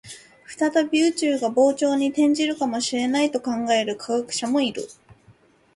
[0.57, 4.81] 再び宇宙が膨張に転じるかもしれないと考える科学者もいる